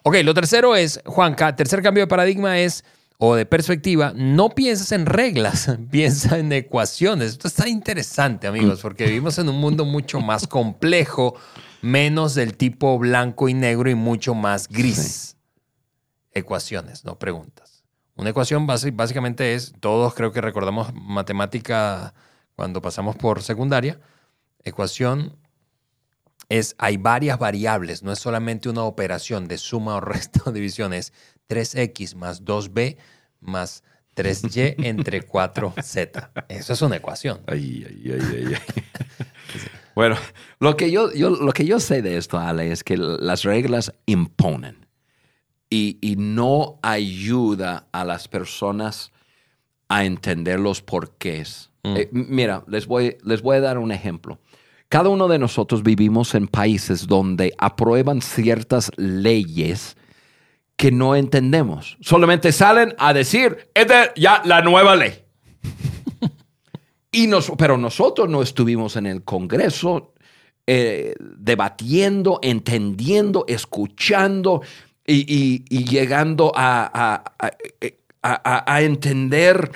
[0.02, 2.84] Ok, lo tercero es, Juanca, tercer cambio de paradigma es
[3.24, 7.30] o de perspectiva, no piensas en reglas, piensa en ecuaciones.
[7.30, 11.36] Esto está interesante, amigos, porque vivimos en un mundo mucho más complejo,
[11.82, 15.36] menos del tipo blanco y negro y mucho más gris.
[16.32, 17.61] Ecuaciones, no preguntas.
[18.22, 22.14] Una ecuación básicamente es, todos creo que recordamos matemática
[22.54, 23.98] cuando pasamos por secundaria,
[24.62, 25.34] ecuación
[26.48, 30.92] es, hay varias variables, no es solamente una operación de suma o resta o división,
[30.92, 31.12] es
[31.48, 32.96] 3x más 2b
[33.40, 33.82] más
[34.14, 36.44] 3y entre 4z.
[36.48, 37.40] Eso es una ecuación.
[37.48, 38.54] Ay, ay, ay,
[39.96, 40.14] bueno,
[40.60, 43.92] lo que, yo, yo, lo que yo sé de esto, Ale, es que las reglas
[44.06, 44.81] imponen
[45.72, 49.10] y, y no ayuda a las personas
[49.88, 51.70] a entender los porqués.
[51.82, 51.96] Mm.
[51.96, 54.38] Eh, mira, les voy, les voy a dar un ejemplo.
[54.90, 59.96] Cada uno de nosotros vivimos en países donde aprueban ciertas leyes
[60.76, 61.96] que no entendemos.
[62.02, 65.24] Solamente salen a decir, esta es ya la nueva ley.
[67.10, 70.12] y nos, pero nosotros no estuvimos en el Congreso
[70.66, 74.60] eh, debatiendo, entendiendo, escuchando
[75.12, 77.24] y, llegando a,
[78.22, 79.70] a, entender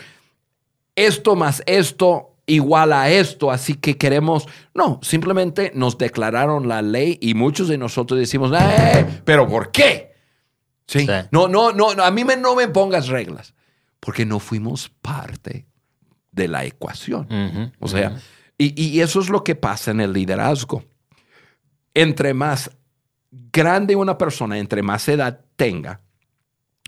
[0.94, 7.18] esto más esto igual a esto, así que queremos, no, simplemente nos declararon la ley
[7.20, 10.14] y muchos de nosotros decimos, eh, pero ¿por qué?
[10.86, 11.08] Sí.
[11.32, 13.54] No, no, no, a mí me, no me pongas reglas,
[13.98, 15.66] porque no fuimos parte
[16.30, 17.72] de la ecuación.
[17.80, 18.16] o sea,
[18.56, 20.84] y, y, eso es lo que pasa en el liderazgo.
[21.92, 22.70] Entre más
[23.52, 26.00] grande una persona, entre más edad tenga,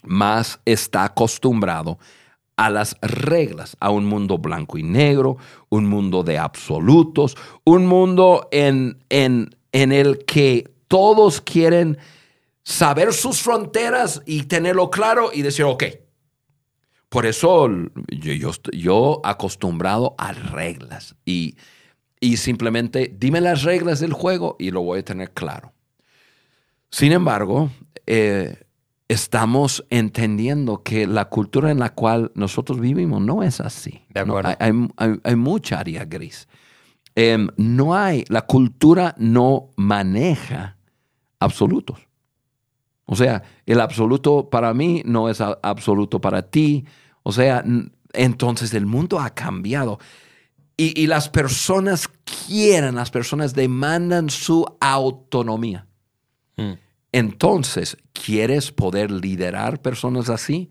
[0.03, 1.99] más está acostumbrado
[2.57, 5.37] a las reglas, a un mundo blanco y negro,
[5.69, 11.99] un mundo de absolutos, un mundo en, en, en el que todos quieren
[12.65, 15.85] saber sus fronteras y tenerlo claro y decir, ok.
[17.09, 17.69] Por eso
[18.11, 21.57] yo, yo, yo acostumbrado a reglas y,
[22.21, 25.73] y simplemente dime las reglas del juego y lo voy a tener claro.
[26.91, 27.71] Sin embargo,
[28.07, 28.65] eh,
[29.09, 34.03] estamos entendiendo que la cultura en la cual nosotros vivimos no es así.
[34.15, 36.49] hay, mucha área gris.
[37.15, 40.77] Em, no hay, la cultura no maneja
[41.41, 42.09] absolutos.
[43.07, 46.85] O sea, el absoluto para mí no es absoluto para ti.
[47.23, 47.65] O sea,
[48.13, 49.99] entonces el mundo ha cambiado.
[50.81, 52.09] Y, las personas
[52.47, 55.88] quieren, las personas demandan su autonomía.
[56.59, 56.75] Hmm.
[57.13, 60.71] Entonces, ¿quieres poder liderar personas así?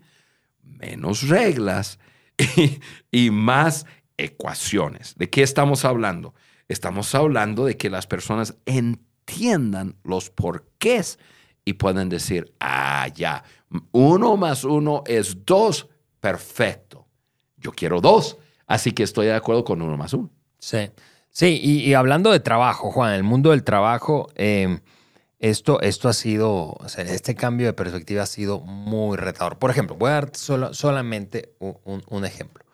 [0.62, 1.98] Menos reglas
[3.10, 5.14] y, más ecuaciones.
[5.16, 6.34] ¿De qué estamos hablando?
[6.68, 11.18] Estamos hablando de que las personas entiendan los porqués
[11.64, 13.42] y pueden decir, ah, ya,
[13.92, 15.88] uno más uno es dos,
[16.20, 17.06] perfecto.
[17.56, 20.30] Yo quiero dos, así que estoy de acuerdo con uno más uno.
[20.58, 20.90] Sí,
[21.30, 24.80] sí, y, hablando de trabajo, Juan, el mundo del trabajo, em,
[25.38, 29.58] esto, esto ha sido, este cambio de perspectiva ha sido muy retador.
[29.58, 32.64] Por ejemplo, voy a dar solo, solamente un, ejemplo.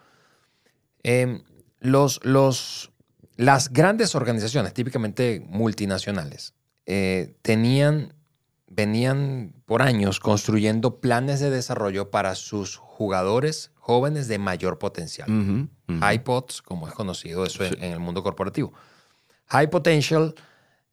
[1.03, 1.43] Em,
[1.81, 2.93] los, los,
[3.37, 6.55] las grandes organizaciones, típicamente multinacionales,
[6.87, 8.15] eh, tenían
[8.75, 15.29] venían por años construyendo planes de desarrollo para sus jugadores jóvenes de mayor potencial.
[15.89, 18.73] High Pots, como es conocido eso en, el mundo corporativo.
[19.47, 20.35] High Potential,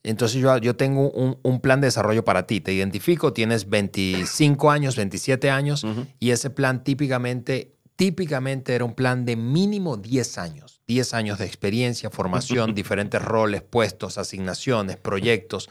[0.04, 2.62] entonces yo, yo tengo un, plan de desarrollo para ti.
[2.62, 5.86] Te identifico, tienes 25 años, 27 años,
[6.20, 10.82] y ese plan típicamente, típicamente era un plan de mínimo 10 años.
[10.88, 15.70] 10 años de experiencia, formación, diferentes roles, puestos, asignaciones, proyectos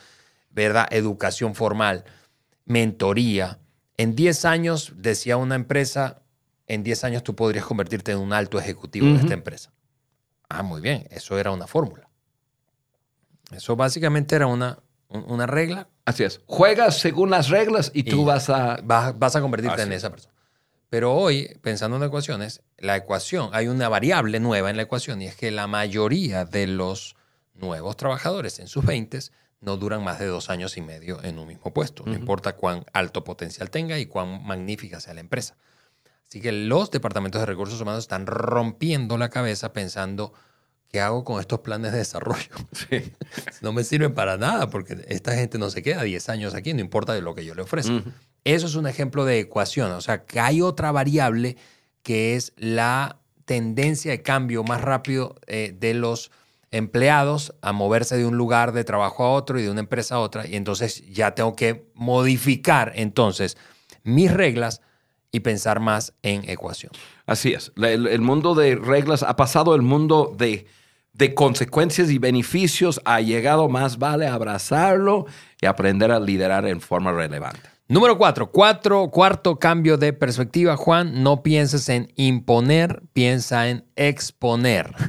[0.51, 0.89] ¿verdad?
[0.91, 2.05] Educación formal,
[2.65, 3.59] mentoría.
[3.97, 6.23] En 10 años, decía una empresa,
[6.67, 9.73] en 10 años tú podrías convertirte en un alto ejecutivo de esta empresa.
[10.49, 12.09] Ah, muy bien, eso era una fórmula.
[13.51, 15.89] Eso básicamente era una, una regla.
[16.05, 16.41] Así es.
[16.47, 18.81] Juegas según las reglas y, tú vas a...
[18.83, 20.35] Vas, a convertirte en esa persona.
[20.89, 25.27] Pero hoy, pensando en ecuaciones, la ecuación, hay una variable nueva en la ecuación y
[25.27, 27.17] es que la mayoría de los
[27.55, 29.21] nuevos trabajadores en sus 20
[29.61, 32.85] no duran más de dos años y medio en un mismo puesto, no importa cuán
[32.93, 35.57] alto potencial tenga y cuán magnífica sea la empresa.
[36.27, 40.33] Así que los departamentos de recursos humanos están rompiendo la cabeza pensando,
[40.91, 42.51] ¿qué hago con estos planes de desarrollo?
[43.63, 46.81] no me sirven para nada porque esta gente no se queda 10 años aquí, no
[46.81, 48.03] importa de lo que yo le ofrezca.
[48.45, 51.57] Eso es un ejemplo de ecuación, o sea, que hay otra variable
[52.03, 56.31] que es la tendencia de cambio más rápido eh, de los
[56.71, 60.21] empleados a moverse de un lugar de trabajo a otro y de una empresa a
[60.21, 63.57] otra, y entonces ya tengo que modificar entonces
[64.03, 64.81] mis reglas
[65.33, 66.93] y pensar más en ecuación.
[67.27, 67.73] Así es.
[67.77, 70.67] El, el mundo de reglas ha pasado el mundo de,
[71.21, 73.01] de consecuencias y beneficios.
[73.05, 75.27] Ha llegado más vale abrazarlo
[75.61, 77.61] y aprender a liderar en forma relevante.
[77.87, 84.93] Número cuatro, cuatro, cuarto cambio de perspectiva, Juan, no pienses en imponer, piensa en exponer.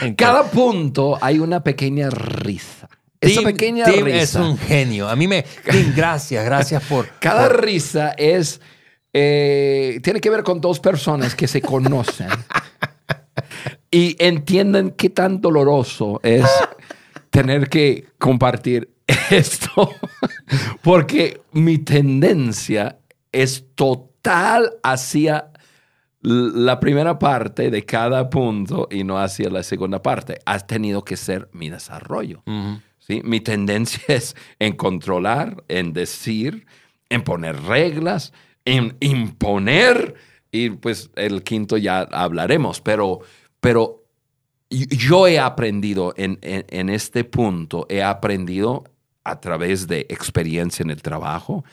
[0.00, 2.88] En Cada punto hay una pequeña risa.
[3.20, 4.18] Esa Tim- pequeña Tim risa.
[4.18, 5.08] es un genio.
[5.08, 5.42] A mí me...
[5.68, 7.08] Tim, gracias, gracias por...
[7.18, 8.60] Cada por- risa es.
[9.12, 12.28] eh, tiene que ver con dos personas que se conocen
[13.90, 16.46] y entienden qué tan doloroso es
[17.30, 18.90] tener que compartir
[19.30, 19.90] esto.
[20.82, 22.98] Porque mi tendencia
[23.32, 25.52] es total hacia
[26.20, 30.38] la primera parte de cada punto y no hacia la segunda parte.
[30.44, 32.42] Ha tenido que ser mi desarrollo.
[32.98, 33.22] ¿sí?
[33.24, 36.66] Mi tendencia es en controlar, en decir,
[37.08, 38.32] en poner reglas,
[38.64, 40.14] en imponer,
[40.50, 43.20] y pues el quinto ya hablaremos, pero,
[43.60, 44.04] pero
[44.70, 48.84] yo he aprendido en, en- en este punto, he aprendido
[49.24, 51.64] a través de experiencia en el trabajo,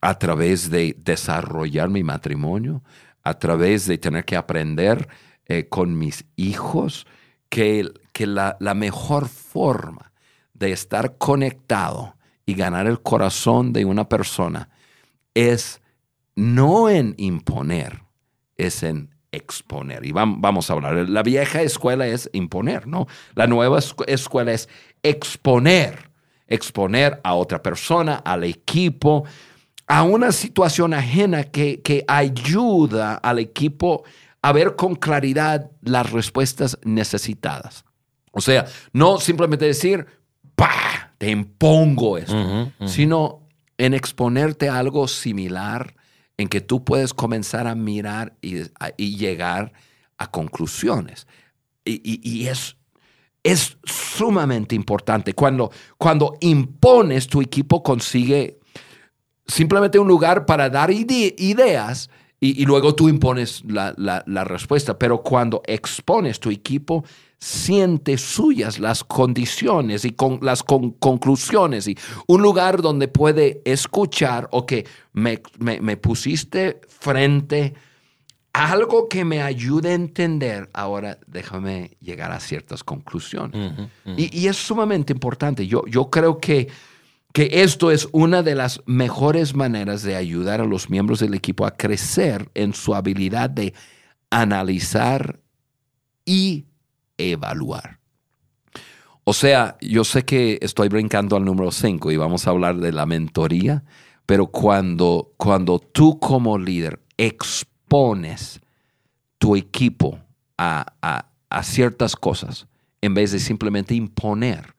[0.00, 2.82] a través de desarrollar mi matrimonio,
[3.22, 5.08] a través de tener que aprender
[5.46, 7.06] eh, con mis hijos,
[7.48, 10.12] que, que la, la mejor forma
[10.52, 12.16] de estar conectado
[12.46, 14.68] y ganar el corazón de una persona
[15.34, 15.80] es
[16.36, 18.02] no en imponer,
[18.56, 20.04] es en exponer.
[20.04, 21.08] Y vam- vamos a hablar.
[21.08, 23.06] La vieja escuela es imponer, ¿no?
[23.34, 24.68] La nueva escu- escuela es
[25.02, 26.10] exponer.
[26.46, 29.24] Exponer a otra persona, al equipo,
[29.86, 34.04] a una situación ajena que, que ayuda al equipo
[34.42, 37.84] a ver con claridad las respuestas necesitadas.
[38.30, 40.06] O sea, no simplemente decir,
[40.54, 41.14] ¡pa!
[41.18, 45.94] Te impongo esto, sino en exponerte a algo similar
[46.36, 48.64] en que tú puedes comenzar a mirar y,
[49.16, 49.72] llegar
[50.18, 51.26] a conclusiones.
[51.84, 52.76] Y, es,
[53.42, 55.34] es sumamente importante.
[55.34, 58.58] Cuando, cuando impones, tu equipo consigue
[59.46, 64.44] simplemente un lugar para dar ide- ideas y, y luego tú impones la, la- la
[64.44, 64.98] respuesta.
[64.98, 67.04] Pero cuando expones, tu equipo
[67.44, 71.94] siente suyas las condiciones y con las con- conclusiones y
[72.26, 77.74] un lugar donde puede escuchar o que me, me- me pusiste frente
[78.54, 80.70] a algo que me ayude a entender.
[80.72, 83.72] Ahora déjame llegar a ciertas conclusiones.
[84.16, 85.66] Y, y es sumamente importante.
[85.66, 86.68] Yo, yo creo que,
[87.34, 91.66] que esto es una de las mejores maneras de ayudar a los miembros del equipo
[91.66, 93.74] a crecer en su habilidad de
[94.30, 95.40] analizar
[96.24, 96.64] y
[97.18, 98.00] evaluar.
[99.24, 102.92] O sea, yo sé que estoy brincando al número 5 y vamos a hablar de
[102.92, 103.84] la mentoría,
[104.26, 108.60] pero cuando, cuando tú como líder expones
[109.38, 110.18] tu equipo
[110.58, 112.66] a, a- a ciertas cosas
[113.00, 114.74] en vez de simplemente imponer,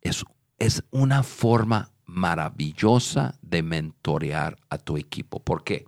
[0.00, 0.24] es,
[0.58, 5.40] es una forma maravillosa de mentorear a tu equipo.
[5.40, 5.86] ¿Por qué?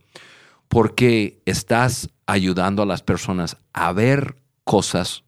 [0.69, 5.24] Porque estás ayudando a las personas a ver cosas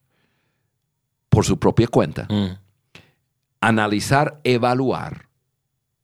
[1.29, 2.59] por su propia cuenta, Mm.
[3.61, 5.29] analizar, evaluar,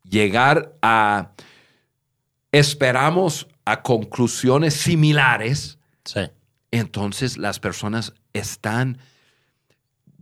[0.05, 1.33] llegar a,
[2.51, 6.21] esperamos a conclusiones similares, Sí.
[6.71, 8.99] entonces las personas están,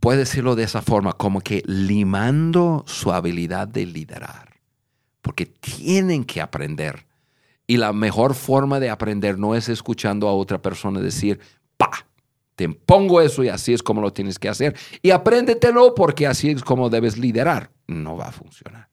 [0.00, 4.60] puede decirlo de esa forma, como que limando su habilidad de liderar,
[5.22, 7.06] porque tienen que aprender.
[7.66, 11.40] Y la mejor forma de aprender no es escuchando a otra persona decir,
[11.76, 11.90] pa,
[12.60, 14.76] te impongo eso y así es como lo tienes que hacer.
[15.00, 17.70] Y apréndetelo porque así es como debes liderar.
[17.86, 18.90] No va a funcionar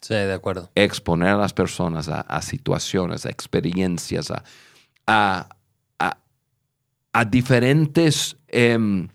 [0.00, 0.70] Sí, de acuerdo.
[0.76, 5.48] exponer a las personas a, a situaciones, a experiencias, a,
[7.12, 9.08] a, diferentes, em,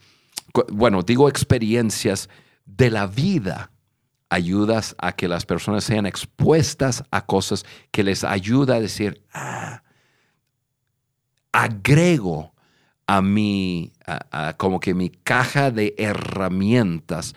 [0.73, 2.27] bueno, digo experiencias
[2.65, 3.71] de la vida.
[4.29, 9.83] Ayudas a que las personas sean expuestas a cosas que les ayuda a decir, ah,
[11.53, 12.54] agrego
[13.07, 17.35] a mi, a- a como que mi caja de herramientas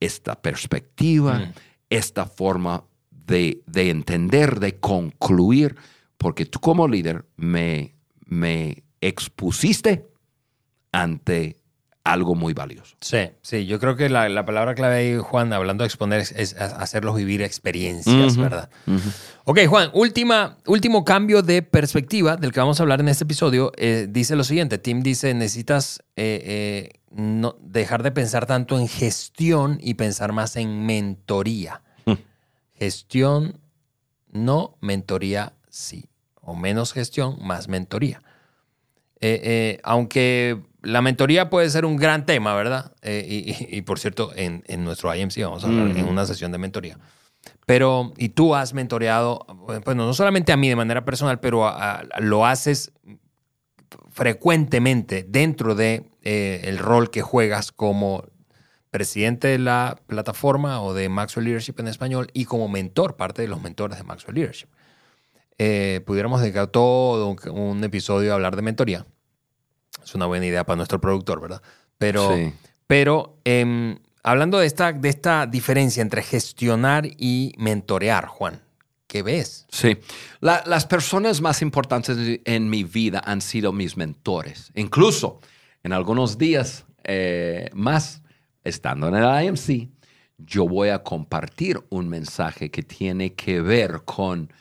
[0.00, 1.52] esta perspectiva, Mm.
[1.90, 5.76] esta forma de, de entender, de concluir,
[6.18, 7.94] porque tú como líder me,
[8.26, 10.06] me expusiste
[10.92, 11.58] ante
[12.04, 12.96] algo muy valioso.
[13.00, 16.32] Sí, sí, yo creo que la, la palabra clave ahí, Juan, hablando de exponer, es,
[16.32, 18.70] es hacerlos vivir experiencias, ¿verdad?
[19.44, 23.72] Ok, Juan, última, último cambio de perspectiva del que vamos a hablar en este episodio.
[23.76, 28.88] eh, dice lo siguiente, Tim dice, necesitas eh, eh, no, dejar de pensar tanto en
[28.88, 31.82] gestión y pensar más en mentoría.
[32.04, 32.14] Mm.
[32.74, 33.60] Gestión,
[34.32, 36.08] no, mentoría, sí.
[36.40, 38.22] o menos gestión, más mentoría.
[39.84, 42.92] Aunque la mentoría puede ser un gran tema, ¿verdad?
[43.02, 46.52] Eh, y, y, por cierto, en, en, nuestro IMC vamos a hablar en una sesión
[46.52, 46.98] de mentoría.
[47.66, 49.46] Pero, y tú has mentoreado,
[49.84, 52.92] bueno, no solamente a mí de manera personal, pero a, a, lo haces
[54.10, 58.24] frecuentemente dentro de el rol que juegas como
[58.92, 63.48] presidente de la plataforma o de Maxwell Leadership en español y como mentor, parte de
[63.48, 64.68] los mentores de Maxwell Leadership.
[65.56, 69.06] Eh, pudiéramos dedicar todo un, un, episodio a hablar de mentoría.
[70.04, 71.62] Es una buena idea para nuestro productor, ¿verdad?
[71.98, 72.52] Pero, sí.
[72.86, 78.60] pero eh, hablando de esta, de esta diferencia entre gestionar y mentorear, Juan,
[79.06, 79.66] ¿qué ves?
[79.70, 79.98] Sí,
[80.40, 84.72] la, las personas más importantes en mi vida han sido mis mentores.
[84.74, 85.40] Incluso
[85.82, 88.22] en algunos días eh, más
[88.64, 89.90] estando en el IMC,
[90.38, 94.52] yo voy a compartir un mensaje que tiene que ver con,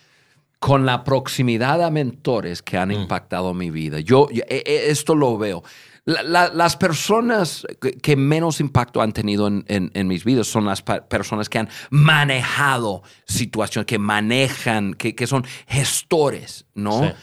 [0.61, 2.91] con la proximidad a mentores que han mm.
[2.91, 3.99] impactado mi vida.
[3.99, 5.63] Yo, yo, e, e, esto lo veo.
[6.05, 10.65] La, la, las personas que menos impacto han tenido en, en, en mis vidas son
[10.65, 17.07] las personas que han manejado situaciones, que manejan, que, que son gestores, ¿no?
[17.07, 17.13] Sí.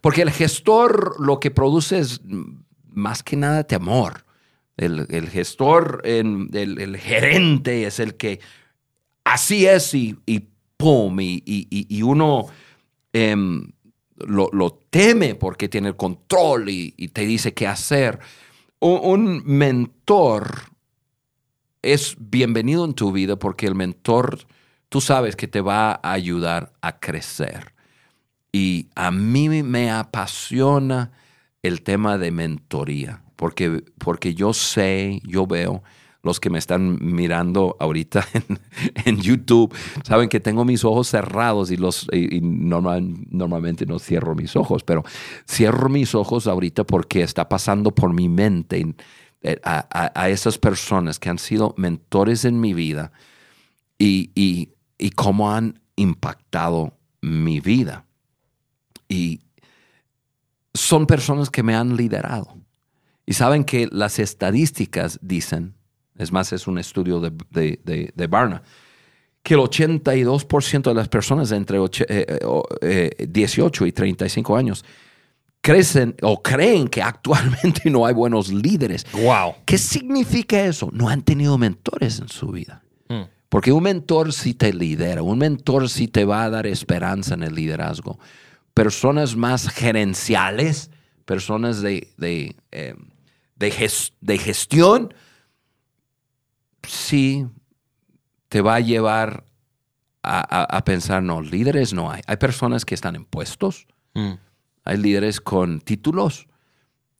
[0.00, 2.22] Porque el gestor lo que produce es
[2.88, 4.24] más que nada temor.
[4.78, 8.40] El, el gestor, el, el, gerente es el que
[9.22, 12.46] así es y, y pum, y, y, y uno
[14.16, 18.18] lo, lo, teme porque tiene el control y, te dice qué hacer.
[18.80, 20.70] Un, un, mentor
[21.82, 24.38] es bienvenido en tu vida porque el mentor,
[24.88, 27.74] tú sabes que te va a ayudar a crecer.
[28.52, 31.12] Y a mí me apasiona
[31.62, 35.82] el tema de mentoría porque, porque yo sé, yo veo,
[36.26, 38.26] los que me están mirando ahorita
[39.04, 39.74] en, YouTube
[40.04, 42.06] saben que tengo mis ojos cerrados y, los,
[42.42, 45.04] normal, normalmente no cierro mis ojos, pero
[45.48, 48.94] cierro mis ojos ahorita porque está pasando por mi mente
[49.40, 53.12] eh, a, a, a esas personas que han sido mentores en mi vida
[53.98, 58.04] y, y, y cómo han impactado mi vida.
[59.08, 59.40] Y
[60.74, 62.56] son personas que me han liderado.
[63.24, 65.74] Y saben que las estadísticas dicen,
[66.18, 68.62] es más, es un estudio de, de, de, de Barna,
[69.42, 72.38] que el 82% de las personas entre eh,
[72.80, 74.84] eh, 18 y 35 años
[75.60, 79.06] crecen o creen que actualmente no hay buenos líderes.
[79.12, 79.54] Wow.
[79.64, 80.90] ¿Qué significa eso?
[80.92, 82.82] No han tenido mentores en su vida.
[83.08, 83.22] Hmm.
[83.48, 87.42] Porque un mentor sí te lidera, un mentor sí te va a dar esperanza en
[87.42, 88.18] el liderazgo.
[88.74, 90.90] Personas más gerenciales,
[91.24, 92.94] personas de, de eh,
[93.56, 95.14] de, gest de gestión,
[96.88, 97.46] sí
[98.48, 99.44] te va a llevar
[100.22, 102.22] a, a, a, pensar, no, líderes no hay.
[102.26, 104.32] Hay personas que están en puestos, mm.
[104.84, 106.48] hay líderes con títulos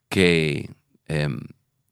[0.08, 0.70] que,
[1.08, 1.28] eh,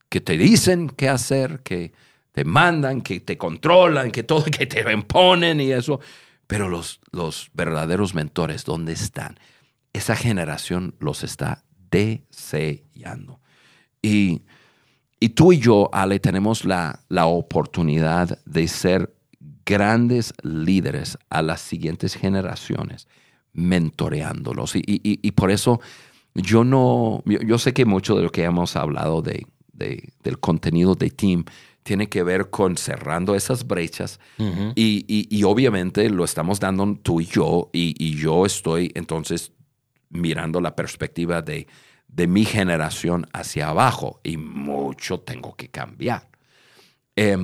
[0.09, 1.93] que te dicen qué hacer, que
[2.33, 6.01] te mandan, que te controlan, que todo, que te imponen y eso.
[6.47, 9.39] Pero los, los verdaderos mentores, ¿dónde están?
[9.93, 13.41] Esa generación los está deseando.
[14.03, 14.43] Y,
[15.25, 19.15] y tú y yo, Ale, tenemos la, la oportunidad de ser
[19.65, 23.09] grandes líderes a las siguientes generaciones,
[23.55, 24.77] mentoreándolos.
[24.77, 25.81] Y, y, y por eso
[26.35, 30.39] yo no, yo, yo, sé que mucho de lo que hemos hablado de, de, del
[30.41, 31.47] contenido de Team
[31.85, 34.73] tiene que ver con cerrando esas brechas uh -huh.
[34.75, 39.53] y, y, obviamente lo estamos dando tú y yo y, yo estoy entonces
[40.11, 41.67] mirando la perspectiva de
[42.15, 46.29] de mi generación hacia abajo y mucho tengo que cambiar.
[47.17, 47.37] Eh,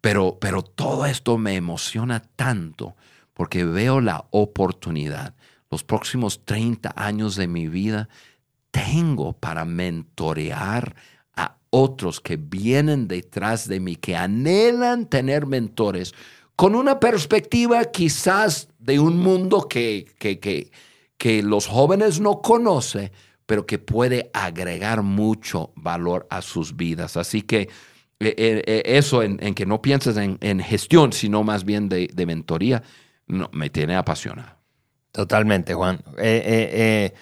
[0.00, 2.96] pero, pero todo esto me emociona tanto
[3.32, 5.34] porque veo la oportunidad.
[5.70, 8.08] Los próximos 30 años de mi vida
[8.70, 10.94] tengo para mentorear
[11.34, 16.14] a otros que vienen detrás de mí, que anhelan tener mentores
[16.54, 20.70] con una perspectiva quizás de un mundo que, que, que,
[21.16, 23.10] que los jóvenes no conocen,
[23.48, 27.16] pero que puede agregar mucho valor a sus vidas.
[27.16, 27.62] Así que
[28.20, 32.10] eh, eh, eso en, en, que no pienses en, en, gestión, sino más bien de,
[32.12, 32.82] de mentoría,
[33.26, 34.58] no, me tiene apasionado.
[35.12, 36.02] Totalmente, Juan.
[36.18, 37.14] Eh, eh,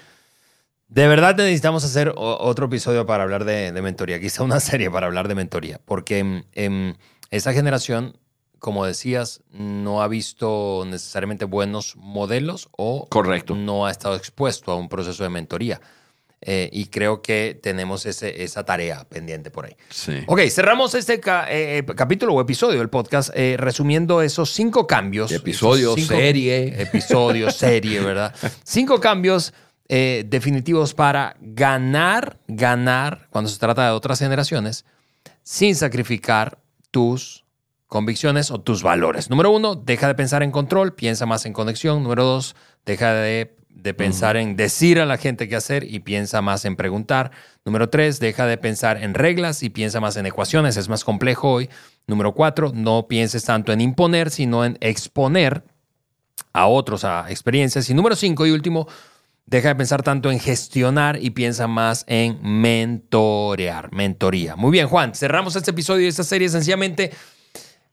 [0.89, 5.07] de verdad necesitamos hacer otro episodio para hablar de, de, mentoría, quizá una serie para
[5.07, 6.95] hablar de mentoría, porque eh,
[7.31, 8.19] esa generación,
[8.59, 13.55] como decías, no ha visto necesariamente buenos modelos o Correcto.
[13.55, 15.81] no ha estado expuesto a un proceso de mentoría.
[16.43, 19.77] Eh, y creo que tenemos ese, esa tarea pendiente por ahí.
[19.89, 20.23] Sí.
[20.27, 25.33] Ok, cerramos este ca eh, capítulo o episodio del podcast eh, resumiendo esos cinco cambios.
[25.33, 26.75] Episodio, cinco, serie.
[26.83, 28.35] Episodio, serie, ¿verdad?
[28.65, 29.53] Cinco cambios
[29.89, 34.85] definitivos para ganar, ganar cuando se trata de otras generaciones
[35.45, 36.59] sin sacrificar
[36.91, 37.45] tus
[37.87, 39.31] convicciones o tus valores.
[39.31, 42.03] Número uno, deja de pensar en control, piensa más en conexión.
[42.03, 46.41] Número dos, deja de, de pensar en decir a la gente qué hacer y piensa
[46.41, 47.31] más en preguntar.
[47.65, 50.77] Número tres, deja de pensar en reglas y piensa más en ecuaciones.
[50.77, 51.71] Es más complejo hoy.
[52.07, 55.63] Número cuatro, no pienses tanto en imponer, sino en exponer
[56.53, 57.91] a otros a experiencias.
[57.91, 58.89] Y número cinco y último,
[59.45, 64.57] deja de pensar tanto en gestionar y piensa más en mentorear, mentoría.
[64.57, 67.13] Muy bien, Juan, cerramos este episodio de esta serie sencillamente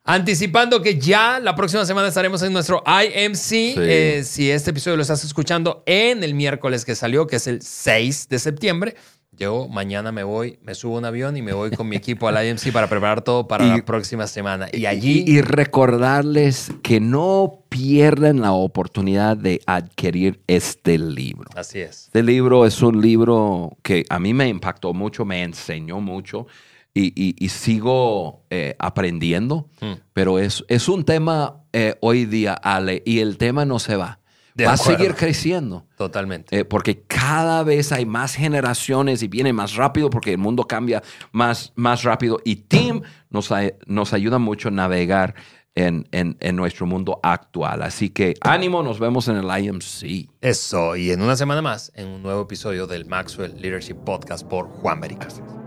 [0.05, 3.77] Anticipando que ya la próxima semana estaremos en nuestro IMC.
[3.77, 7.61] Eh, si este episodio lo estás escuchando en el miércoles que salió, que es el
[7.61, 8.95] 6 de septiembre,
[9.31, 12.27] yo mañana me voy, me subo a un avión y me voy con mi equipo
[12.27, 14.67] al IMC para preparar todo para la próxima semana.
[14.73, 15.23] Y allí...
[15.25, 21.49] Y, recordarles que no pierdan la oportunidad de adquirir este libro.
[21.55, 22.07] Así es.
[22.07, 26.45] Este libro es un libro que a mí me impactó mucho, me enseñó mucho
[26.93, 29.93] y, sigo eh, aprendiendo, hmm.
[30.13, 34.19] pero es, es un tema eh, hoy día, Ale, y el tema no se va.
[34.59, 35.87] va a seguir creciendo.
[35.97, 36.59] Totalmente.
[36.59, 41.01] Eh, porque cada vez hay más generaciones y viene más rápido porque el mundo cambia
[41.31, 42.39] más, más rápido.
[42.45, 43.49] Y Team nos,
[43.87, 45.33] nos ayuda mucho a navegar
[45.75, 47.81] en, en, en, nuestro mundo actual.
[47.81, 50.29] Así que ánimo, nos vemos en el IMC.
[50.41, 54.67] Eso, y en una semana más, en un nuevo episodio del Maxwell Leadership Podcast por
[54.67, 55.62] Juan Beric.